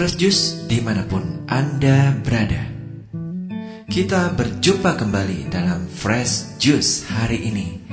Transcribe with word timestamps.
Fresh 0.00 0.16
Juice 0.16 0.64
di 0.64 0.80
mana 0.80 1.04
pun 1.04 1.44
Anda 1.44 2.16
berada. 2.24 2.72
Kita 3.84 4.32
berjumpa 4.32 4.96
kembali 4.96 5.52
dalam 5.52 5.84
Fresh 5.92 6.56
Juice 6.56 7.04
hari 7.04 7.44
ini, 7.44 7.84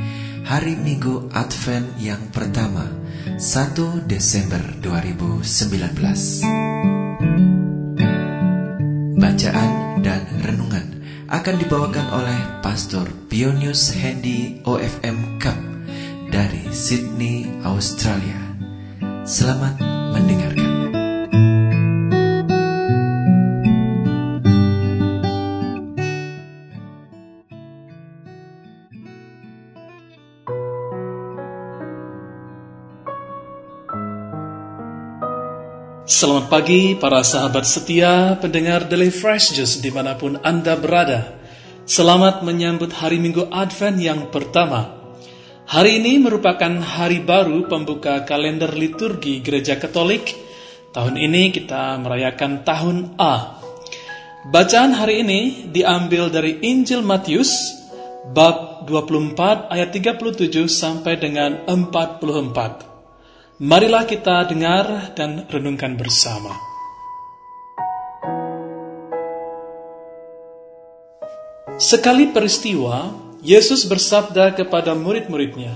hari 0.47 0.79
Minggu 0.79 1.27
Advent 1.35 1.99
yang 1.99 2.31
pertama, 2.31 2.87
1 3.35 4.07
Desember 4.07 4.63
2019. 4.79 6.47
Bacaan 9.19 9.99
dan 9.99 10.23
renungan 10.47 11.03
akan 11.27 11.55
dibawakan 11.59 12.07
oleh 12.23 12.39
Pastor 12.63 13.11
Pionius 13.27 13.91
Handy 13.91 14.63
OFM 14.63 15.43
Cup 15.43 15.59
dari 16.31 16.71
Sydney, 16.71 17.51
Australia. 17.67 18.39
Selamat 19.27 19.75
mendengarkan. 20.15 20.56
Selamat 36.17 36.49
pagi 36.49 36.97
para 36.97 37.21
sahabat 37.21 37.61
setia 37.61 38.41
pendengar 38.41 38.89
Daily 38.89 39.13
Fresh 39.13 39.53
Juice 39.53 39.77
di 39.77 39.93
mana 39.93 40.17
pun 40.17 40.33
Anda 40.41 40.73
berada. 40.73 41.37
Selamat 41.85 42.41
menyambut 42.41 42.89
hari 42.89 43.21
Minggu 43.21 43.53
Advent 43.53 44.01
yang 44.01 44.33
pertama. 44.33 44.97
Hari 45.69 46.01
ini 46.01 46.17
merupakan 46.17 46.81
hari 46.81 47.21
baru 47.21 47.69
pembuka 47.69 48.25
kalender 48.25 48.73
liturgi 48.73 49.45
Gereja 49.45 49.77
Katolik. 49.77 50.33
Tahun 50.89 51.13
ini 51.21 51.53
kita 51.53 52.01
merayakan 52.01 52.65
tahun 52.65 53.13
A. 53.21 53.61
Bacaan 54.49 54.97
hari 54.97 55.21
ini 55.21 55.69
diambil 55.69 56.33
dari 56.33 56.65
Injil 56.65 57.05
Matius 57.05 57.53
bab 58.33 58.89
24 58.89 59.69
ayat 59.69 59.93
37 59.93 60.65
sampai 60.65 61.21
dengan 61.21 61.61
44. 61.69 62.96
Marilah 63.57 64.05
kita 64.05 64.45
dengar 64.53 65.17
dan 65.17 65.49
renungkan 65.49 65.97
bersama. 65.97 66.53
Sekali 71.81 72.29
peristiwa, 72.29 73.17
Yesus 73.41 73.89
bersabda 73.89 74.53
kepada 74.53 74.93
murid-muridnya, 74.93 75.73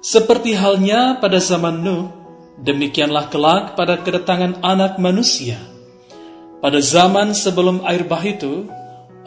"Seperti 0.00 0.56
halnya 0.56 1.20
pada 1.20 1.36
zaman 1.44 1.76
Nuh, 1.84 2.08
demikianlah 2.56 3.28
kelak 3.28 3.76
pada 3.76 4.00
kedatangan 4.00 4.64
Anak 4.64 4.96
Manusia. 4.96 5.60
Pada 6.64 6.80
zaman 6.80 7.36
sebelum 7.36 7.84
air 7.84 8.08
bah 8.08 8.24
itu, 8.24 8.64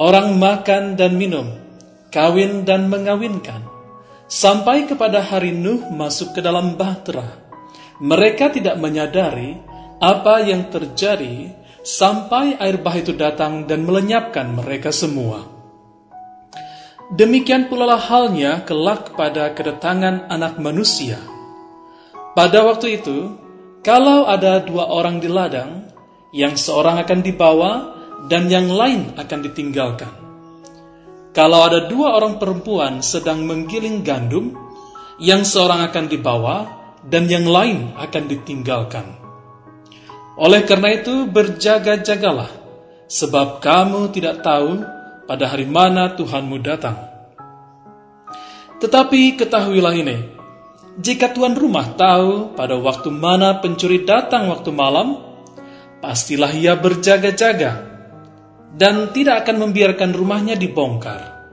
orang 0.02 0.34
makan 0.34 0.98
dan 0.98 1.14
minum, 1.14 1.46
kawin 2.10 2.66
dan 2.66 2.90
mengawinkan, 2.90 3.62
sampai 4.26 4.90
kepada 4.90 5.22
hari 5.22 5.54
Nuh 5.54 5.94
masuk 5.94 6.34
ke 6.34 6.42
dalam 6.42 6.74
bahtera. 6.74 7.51
Mereka 8.02 8.50
tidak 8.58 8.82
menyadari 8.82 9.62
apa 10.02 10.42
yang 10.42 10.74
terjadi 10.74 11.54
sampai 11.86 12.58
air 12.58 12.82
bah 12.82 12.98
itu 12.98 13.14
datang 13.14 13.70
dan 13.70 13.86
melenyapkan 13.86 14.50
mereka 14.58 14.90
semua." 14.90 15.46
Demikian 17.12 17.68
pula 17.68 18.00
halnya 18.00 18.64
kelak 18.64 19.20
pada 19.20 19.52
kedatangan 19.52 20.32
anak 20.32 20.56
manusia. 20.64 21.20
Pada 22.32 22.64
waktu 22.64 23.04
itu, 23.04 23.36
kalau 23.84 24.24
ada 24.32 24.64
dua 24.64 24.88
orang 24.88 25.20
di 25.20 25.28
ladang, 25.28 25.92
yang 26.32 26.56
seorang 26.56 27.04
akan 27.04 27.20
dibawa 27.20 27.72
dan 28.32 28.48
yang 28.48 28.72
lain 28.72 29.12
akan 29.20 29.40
ditinggalkan. 29.44 30.08
Kalau 31.36 31.68
ada 31.68 31.92
dua 31.92 32.16
orang 32.16 32.40
perempuan 32.40 33.04
sedang 33.04 33.44
menggiling 33.44 34.08
gandum, 34.08 34.56
yang 35.20 35.44
seorang 35.44 35.84
akan 35.92 36.08
dibawa 36.08 36.81
dan 37.08 37.26
yang 37.26 37.50
lain 37.50 37.94
akan 37.98 38.24
ditinggalkan. 38.30 39.06
Oleh 40.38 40.66
karena 40.66 40.94
itu, 40.96 41.26
berjaga-jagalah, 41.30 42.50
sebab 43.10 43.62
kamu 43.62 44.14
tidak 44.14 44.46
tahu 44.46 44.82
pada 45.26 45.50
hari 45.50 45.66
mana 45.70 46.14
Tuhanmu 46.14 46.58
datang. 46.62 46.98
Tetapi 48.82 49.38
ketahuilah 49.38 49.94
ini, 49.94 50.18
jika 50.98 51.32
tuan 51.32 51.54
rumah 51.54 51.94
tahu 51.94 52.58
pada 52.58 52.76
waktu 52.76 53.10
mana 53.14 53.62
pencuri 53.62 54.04
datang 54.04 54.50
waktu 54.50 54.74
malam, 54.74 55.22
pastilah 56.02 56.52
ia 56.52 56.74
berjaga-jaga 56.74 57.88
dan 58.76 59.12
tidak 59.14 59.46
akan 59.46 59.70
membiarkan 59.70 60.12
rumahnya 60.16 60.56
dibongkar. 60.58 61.44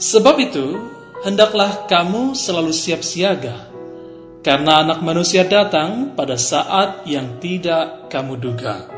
Sebab 0.00 0.36
itu, 0.42 0.80
hendaklah 1.22 1.86
kamu 1.86 2.34
selalu 2.34 2.72
siap 2.74 3.04
siaga, 3.06 3.71
karena 4.42 4.82
anak 4.82 5.06
manusia 5.06 5.46
datang 5.46 6.18
pada 6.18 6.34
saat 6.34 7.06
yang 7.06 7.38
tidak 7.38 8.10
kamu 8.10 8.34
duga. 8.42 8.90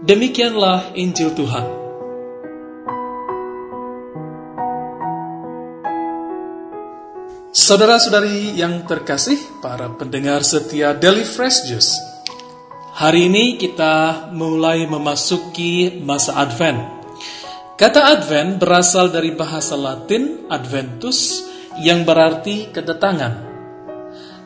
Demikianlah 0.00 0.96
Injil 0.96 1.36
Tuhan. 1.36 1.66
Saudara-saudari 7.52 8.56
yang 8.56 8.88
terkasih, 8.88 9.36
para 9.60 9.92
pendengar 9.92 10.40
setia 10.46 10.96
Daily 10.96 11.26
Fresh 11.26 11.68
Juice. 11.68 11.92
Hari 12.96 13.28
ini 13.28 13.60
kita 13.60 14.28
mulai 14.32 14.88
memasuki 14.88 16.00
masa 16.00 16.40
Advent. 16.40 16.80
Kata 17.76 18.16
Advent 18.16 18.62
berasal 18.62 19.12
dari 19.12 19.34
bahasa 19.34 19.76
Latin 19.76 20.48
Adventus 20.48 21.44
yang 21.82 22.06
berarti 22.06 22.70
kedatangan. 22.70 23.47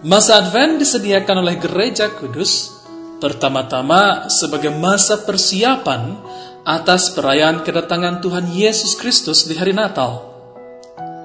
Masa 0.03 0.43
Advent 0.43 0.83
disediakan 0.83 1.47
oleh 1.47 1.63
Gereja 1.63 2.11
Kudus 2.11 2.75
pertama-tama 3.23 4.27
sebagai 4.27 4.75
masa 4.75 5.23
persiapan 5.23 6.19
atas 6.67 7.15
perayaan 7.15 7.63
kedatangan 7.63 8.19
Tuhan 8.19 8.51
Yesus 8.51 8.99
Kristus 8.99 9.47
di 9.47 9.55
hari 9.55 9.71
Natal. 9.71 10.27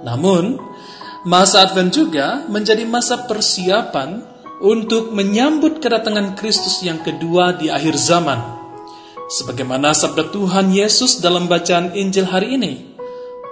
Namun, 0.05 0.61
Masa 1.25 1.65
Advent 1.65 1.89
juga 1.89 2.45
menjadi 2.45 2.85
masa 2.85 3.25
persiapan 3.25 4.21
untuk 4.61 5.09
menyambut 5.09 5.81
kedatangan 5.81 6.37
Kristus 6.37 6.85
yang 6.85 7.01
kedua 7.01 7.57
di 7.57 7.73
akhir 7.73 7.97
zaman. 7.97 8.37
Sebagaimana 9.27 9.97
sabda 9.97 10.29
Tuhan 10.29 10.69
Yesus 10.69 11.17
dalam 11.17 11.49
bacaan 11.49 11.97
Injil 11.97 12.29
hari 12.29 12.61
ini. 12.61 12.93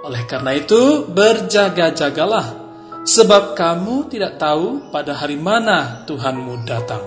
Oleh 0.06 0.22
karena 0.30 0.54
itu, 0.54 1.04
berjaga-jagalah, 1.10 2.65
sebab 3.06 3.54
kamu 3.54 4.10
tidak 4.10 4.42
tahu 4.42 4.90
pada 4.90 5.14
hari 5.14 5.38
mana 5.38 6.02
Tuhanmu 6.10 6.66
datang. 6.66 7.00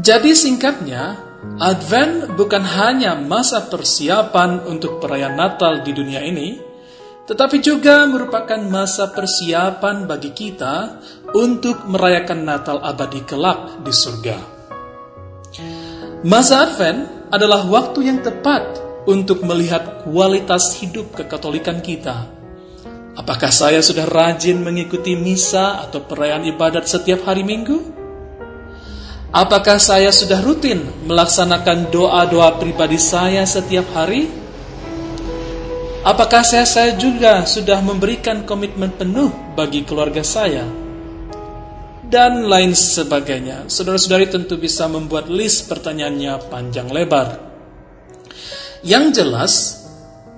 Jadi 0.00 0.32
singkatnya, 0.32 1.20
Advent 1.60 2.34
bukan 2.34 2.64
hanya 2.64 3.14
masa 3.14 3.68
persiapan 3.68 4.64
untuk 4.66 4.98
perayaan 4.98 5.36
Natal 5.38 5.84
di 5.84 5.92
dunia 5.94 6.24
ini, 6.24 6.58
tetapi 7.28 7.60
juga 7.60 8.08
merupakan 8.08 8.58
masa 8.66 9.12
persiapan 9.12 10.08
bagi 10.08 10.32
kita 10.34 10.98
untuk 11.36 11.84
merayakan 11.86 12.42
Natal 12.42 12.80
abadi 12.82 13.22
kelak 13.22 13.84
di 13.84 13.92
surga. 13.92 14.36
Masa 16.24 16.64
Advent 16.66 17.28
adalah 17.28 17.68
waktu 17.68 18.08
yang 18.08 18.24
tepat 18.24 18.80
untuk 19.04 19.44
melihat 19.44 20.02
kualitas 20.08 20.80
hidup 20.80 21.12
kekatolikan 21.12 21.84
kita. 21.84 22.43
Apakah 23.14 23.54
saya 23.54 23.78
sudah 23.78 24.10
rajin 24.10 24.58
mengikuti 24.58 25.14
misa 25.14 25.78
atau 25.86 26.02
perayaan 26.02 26.50
ibadat 26.50 26.90
setiap 26.90 27.22
hari 27.30 27.46
Minggu? 27.46 27.94
Apakah 29.30 29.78
saya 29.78 30.10
sudah 30.10 30.42
rutin 30.42 30.82
melaksanakan 31.06 31.94
doa-doa 31.94 32.58
pribadi 32.58 32.98
saya 32.98 33.46
setiap 33.46 33.86
hari? 33.94 34.26
Apakah 36.04 36.42
saya, 36.42 36.66
saya 36.66 36.98
juga 36.98 37.46
sudah 37.46 37.78
memberikan 37.80 38.42
komitmen 38.44 38.90
penuh 38.94 39.30
bagi 39.54 39.86
keluarga 39.86 40.26
saya? 40.26 40.66
Dan 42.04 42.50
lain 42.50 42.74
sebagainya. 42.74 43.70
Saudara-saudari 43.70 44.26
tentu 44.26 44.58
bisa 44.58 44.90
membuat 44.90 45.30
list 45.30 45.70
pertanyaannya 45.70 46.50
panjang 46.50 46.90
lebar. 46.90 47.40
Yang 48.84 49.22
jelas, 49.22 49.52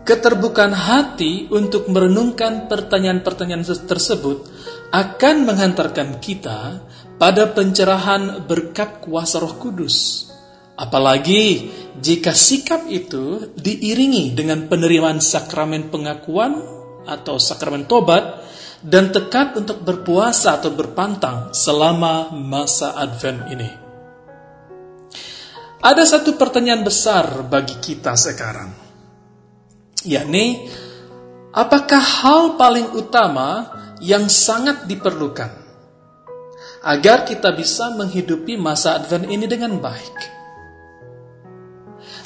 keterbukaan 0.07 0.71
hati 0.71 1.51
untuk 1.51 1.91
merenungkan 1.91 2.71
pertanyaan-pertanyaan 2.71 3.67
tersebut 3.67 4.47
akan 4.95 5.37
menghantarkan 5.43 6.23
kita 6.23 6.81
pada 7.19 7.51
pencerahan 7.51 8.47
berkat 8.47 9.03
kuasa 9.03 9.43
Roh 9.43 9.59
Kudus. 9.59 10.31
Apalagi 10.79 11.73
jika 11.99 12.31
sikap 12.37 12.87
itu 12.87 13.51
diiringi 13.59 14.37
dengan 14.37 14.71
penerimaan 14.71 15.19
sakramen 15.19 15.91
pengakuan 15.91 16.61
atau 17.09 17.41
sakramen 17.41 17.89
tobat 17.89 18.47
dan 18.85 19.11
tekad 19.11 19.57
untuk 19.59 19.83
berpuasa 19.83 20.61
atau 20.61 20.71
berpantang 20.71 21.51
selama 21.57 22.31
masa 22.31 22.95
Advent 22.95 23.41
ini. 23.51 23.71
ada 25.87 26.03
satu 26.03 26.35
pertanyaan 26.35 26.83
besar 26.83 27.47
bagi 27.47 27.79
kita 27.79 28.19
sekarang, 28.19 28.86
yakni 30.07 30.71
apakah 31.51 31.99
hal 31.99 32.55
paling 32.55 32.95
utama 32.95 33.67
yang 33.99 34.31
sangat 34.31 34.87
diperlukan 34.87 35.51
agar 36.87 37.27
kita 37.27 37.51
bisa 37.51 37.91
menghidupi 37.91 38.55
masa 38.55 39.03
Advent 39.03 39.27
ini 39.27 39.51
dengan 39.51 39.83
baik? 39.83 40.39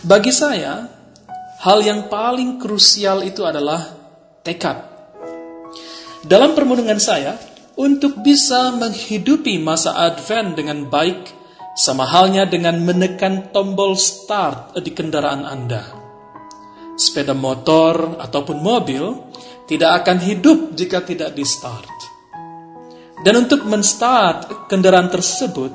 Bagi 0.04 0.32
saya, 0.32 0.84
hal 1.64 1.78
yang 1.80 2.12
paling 2.12 2.60
krusial 2.60 3.24
itu 3.24 3.44
adalah 3.44 3.84
tekad. 4.44 4.80
Dalam 6.20 6.52
permohonan 6.52 7.00
saya, 7.00 7.36
untuk 7.80 8.20
bisa 8.20 8.76
menghidupi 8.76 9.56
masa 9.60 9.96
Advent 9.96 10.56
dengan 10.56 10.88
baik, 10.88 11.32
sama 11.76 12.04
halnya 12.04 12.44
dengan 12.44 12.80
menekan 12.84 13.52
tombol 13.56 13.96
start 13.96 14.76
di 14.80 14.92
kendaraan 14.92 15.48
Anda. 15.48 15.99
Sepeda 17.00 17.32
motor 17.32 18.20
ataupun 18.20 18.60
mobil 18.60 19.32
tidak 19.64 20.04
akan 20.04 20.20
hidup 20.20 20.76
jika 20.76 21.00
tidak 21.00 21.32
di-start. 21.32 21.88
Dan 23.24 23.48
untuk 23.48 23.64
men-start 23.64 24.68
kendaraan 24.68 25.08
tersebut 25.08 25.72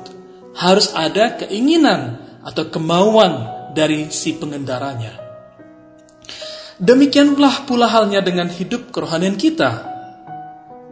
harus 0.54 0.94
ada 0.94 1.34
keinginan 1.34 2.22
atau 2.46 2.70
kemauan 2.70 3.42
dari 3.74 4.06
si 4.14 4.38
pengendaranya. 4.38 5.18
Demikianlah 6.78 7.66
pula 7.66 7.90
halnya 7.90 8.22
dengan 8.22 8.46
hidup 8.46 8.94
kerohanian 8.94 9.34
kita. 9.34 9.98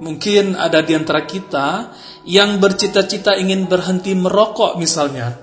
Mungkin 0.03 0.59
ada 0.59 0.83
di 0.83 0.99
antara 0.99 1.23
kita 1.23 1.95
yang 2.27 2.59
bercita-cita 2.59 3.39
ingin 3.39 3.71
berhenti 3.71 4.19
merokok 4.19 4.75
misalnya. 4.83 5.39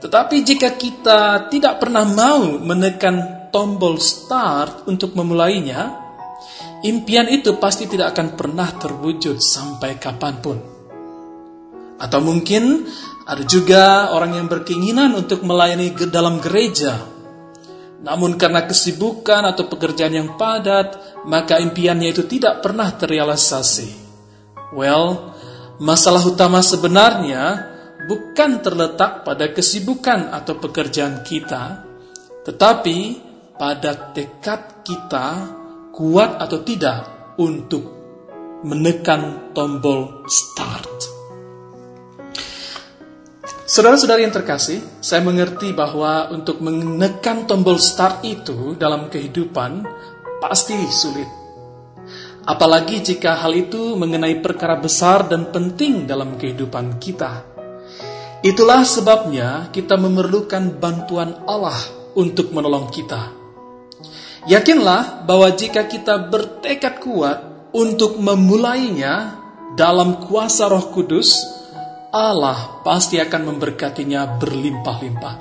Tetapi 0.00 0.36
jika 0.40 0.72
kita 0.72 1.50
tidak 1.52 1.82
pernah 1.82 2.08
mau 2.08 2.56
menekan 2.56 3.43
tombol 3.54 4.02
start 4.02 4.90
untuk 4.90 5.14
memulainya, 5.14 5.94
impian 6.82 7.30
itu 7.30 7.54
pasti 7.62 7.86
tidak 7.86 8.18
akan 8.18 8.34
pernah 8.34 8.66
terwujud 8.74 9.38
sampai 9.38 10.02
kapan 10.02 10.34
pun. 10.42 10.58
Atau 12.02 12.18
mungkin 12.18 12.90
ada 13.22 13.46
juga 13.46 14.10
orang 14.10 14.42
yang 14.42 14.50
berkeinginan 14.50 15.14
untuk 15.14 15.46
melayani 15.46 15.94
dalam 16.10 16.42
gereja, 16.42 17.14
namun 18.04 18.36
karena 18.36 18.68
kesibukan 18.68 19.48
atau 19.48 19.64
pekerjaan 19.64 20.12
yang 20.12 20.36
padat, 20.36 21.24
maka 21.24 21.56
impiannya 21.56 22.12
itu 22.12 22.28
tidak 22.28 22.60
pernah 22.60 22.92
terrealisasi. 22.92 24.04
Well, 24.76 25.32
masalah 25.80 26.20
utama 26.20 26.60
sebenarnya 26.60 27.72
bukan 28.04 28.60
terletak 28.60 29.24
pada 29.24 29.48
kesibukan 29.48 30.36
atau 30.36 30.60
pekerjaan 30.60 31.24
kita, 31.24 31.80
tetapi 32.44 33.23
pada 33.64 34.12
tekad 34.12 34.84
kita 34.84 35.28
kuat 35.88 36.36
atau 36.36 36.60
tidak 36.60 37.32
untuk 37.40 37.80
menekan 38.60 39.56
tombol 39.56 40.28
start. 40.28 40.84
Saudara-saudari 43.64 44.28
yang 44.28 44.36
terkasih, 44.36 45.00
saya 45.00 45.24
mengerti 45.24 45.72
bahwa 45.72 46.28
untuk 46.28 46.60
menekan 46.60 47.48
tombol 47.48 47.80
start 47.80 48.20
itu 48.20 48.76
dalam 48.76 49.08
kehidupan 49.08 49.88
pasti 50.44 50.76
sulit. 50.92 51.32
Apalagi 52.44 53.00
jika 53.00 53.40
hal 53.40 53.56
itu 53.56 53.96
mengenai 53.96 54.44
perkara 54.44 54.76
besar 54.76 55.24
dan 55.24 55.48
penting 55.48 56.04
dalam 56.04 56.36
kehidupan 56.36 57.00
kita. 57.00 57.48
Itulah 58.44 58.84
sebabnya 58.84 59.72
kita 59.72 59.96
memerlukan 59.96 60.76
bantuan 60.76 61.48
Allah 61.48 61.80
untuk 62.12 62.52
menolong 62.52 62.92
kita. 62.92 63.43
Yakinlah 64.44 65.24
bahwa 65.24 65.48
jika 65.56 65.88
kita 65.88 66.28
bertekad 66.28 67.00
kuat 67.00 67.38
untuk 67.72 68.20
memulainya 68.20 69.40
dalam 69.72 70.20
kuasa 70.20 70.68
Roh 70.68 70.92
Kudus, 70.92 71.40
Allah 72.12 72.84
pasti 72.84 73.16
akan 73.16 73.56
memberkatinya 73.56 74.36
berlimpah-limpah. 74.36 75.34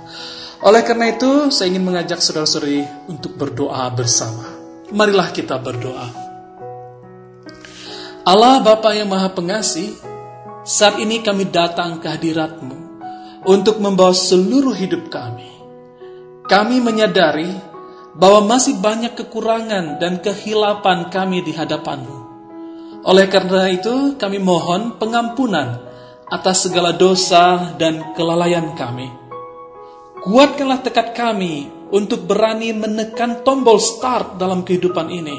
Oleh 0.63 0.81
karena 0.88 1.11
itu, 1.11 1.51
saya 1.51 1.67
ingin 1.67 1.83
mengajak 1.83 2.23
saudara-saudari 2.23 3.11
untuk 3.11 3.35
berdoa 3.35 3.83
bersama. 3.91 4.47
Marilah 4.95 5.35
kita 5.35 5.59
berdoa. 5.59 6.07
Allah 8.23 8.63
Bapa 8.63 8.95
yang 8.95 9.11
Maha 9.11 9.35
Pengasih, 9.35 9.91
saat 10.63 10.95
ini 11.03 11.19
kami 11.19 11.51
datang 11.51 12.00
ke 12.00 12.07
hadiratmu 12.07 12.79
untuk 13.44 13.83
membawa 13.83 14.15
seluruh 14.15 14.71
hidup 14.71 15.11
kami. 15.11 15.51
Kami 16.47 16.79
menyadari 16.79 17.73
bahwa 18.13 18.45
masih 18.45 18.77
banyak 18.77 19.18
kekurangan 19.18 19.98
dan 19.98 20.21
kehilapan 20.21 21.10
kami 21.10 21.42
di 21.42 21.54
hadapanmu. 21.54 22.18
Oleh 23.04 23.27
karena 23.27 23.68
itu, 23.74 24.15
kami 24.15 24.39
mohon 24.39 24.95
pengampunan 25.01 25.81
atas 26.30 26.69
segala 26.69 26.95
dosa 26.95 27.75
dan 27.75 28.15
kelalaian 28.15 28.77
kami. 28.77 29.12
Kuatkanlah 30.24 30.80
tekad 30.80 31.12
kami 31.12 31.68
untuk 31.92 32.24
berani 32.24 32.71
menekan 32.71 33.44
tombol 33.44 33.75
start 33.75 34.39
dalam 34.39 34.63
kehidupan 34.63 35.12
ini, 35.12 35.36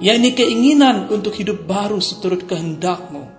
yakni 0.00 0.32
keinginan 0.32 1.12
untuk 1.12 1.36
hidup 1.36 1.68
baru 1.68 2.00
seturut 2.00 2.48
kehendakmu. 2.48 3.36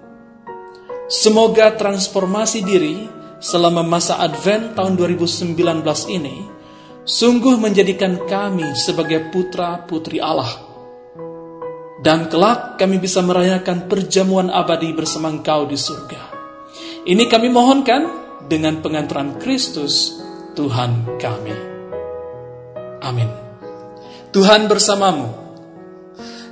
Semoga 1.10 1.74
transformasi 1.74 2.62
diri 2.62 3.10
selama 3.42 3.82
masa 3.82 4.22
Advent 4.22 4.78
tahun 4.78 4.94
2019 4.94 5.58
ini 6.14 6.59
sungguh 7.10 7.58
menjadikan 7.58 8.30
kami 8.30 8.78
sebagai 8.78 9.34
putra-putri 9.34 10.22
Allah. 10.22 10.70
Dan 12.00 12.30
kelak 12.32 12.78
kami 12.80 13.02
bisa 13.02 13.20
merayakan 13.26 13.90
perjamuan 13.90 14.48
abadi 14.54 14.94
bersama 14.94 15.34
Engkau 15.34 15.68
di 15.68 15.76
surga. 15.76 16.22
Ini 17.10 17.26
kami 17.28 17.50
mohonkan 17.52 18.02
dengan 18.48 18.80
pengantaran 18.80 19.42
Kristus, 19.42 20.22
Tuhan 20.56 21.20
kami. 21.20 21.58
Amin. 23.04 23.28
Tuhan 24.32 24.70
bersamamu. 24.72 25.50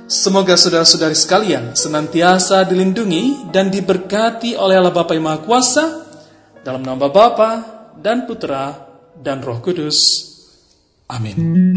Semoga 0.08 0.56
saudara-saudari 0.56 1.16
sekalian 1.16 1.64
senantiasa 1.76 2.64
dilindungi 2.64 3.48
dan 3.52 3.68
diberkati 3.68 4.56
oleh 4.56 4.80
Allah 4.80 4.92
Bapa 4.92 5.12
yang 5.12 5.28
Maha 5.28 5.40
Kuasa 5.44 5.84
dalam 6.64 6.80
nama 6.80 7.08
Bapa 7.08 7.50
dan 7.96 8.24
Putra 8.24 8.72
dan 9.16 9.44
Roh 9.44 9.60
Kudus. 9.60 10.27
Amin. 11.08 11.72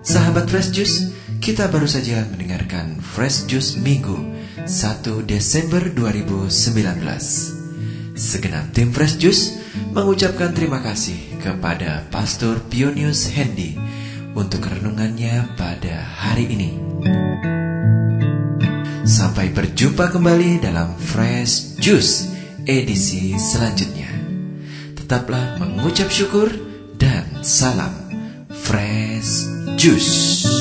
Sahabat 0.00 0.48
Fresh 0.48 0.72
Juice, 0.72 1.12
kita 1.44 1.68
baru 1.68 1.84
saja 1.84 2.24
mendengarkan 2.32 2.96
Fresh 3.04 3.44
Juice 3.44 3.76
Minggu 3.76 4.16
1 4.64 5.28
Desember 5.28 5.84
2019. 5.92 6.48
Segenap 8.16 8.72
tim 8.72 8.88
Fresh 8.88 9.20
Juice 9.20 9.60
mengucapkan 9.92 10.56
terima 10.56 10.80
kasih 10.80 11.36
kepada 11.44 12.08
Pastor 12.08 12.56
Pionius 12.72 13.28
Hendy 13.28 13.76
untuk 14.32 14.64
renungannya 14.64 15.60
pada 15.60 16.00
hari 16.00 16.56
ini. 16.56 16.70
Sampai 19.04 19.52
berjumpa 19.52 20.08
kembali 20.08 20.64
dalam 20.64 20.96
Fresh 20.96 21.76
Juice 21.76 22.32
edisi 22.64 23.36
selanjutnya. 23.36 24.15
Tetaplah 25.06 25.62
mengucap 25.62 26.10
syukur 26.10 26.50
dan 26.98 27.46
salam 27.46 27.94
Fresh 28.50 29.46
Juice. 29.78 30.55